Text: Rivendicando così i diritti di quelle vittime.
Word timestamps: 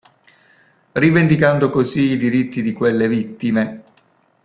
Rivendicando 0.93 1.69
così 1.69 2.09
i 2.13 2.17
diritti 2.17 2.63
di 2.63 2.73
quelle 2.73 3.07
vittime. 3.07 3.83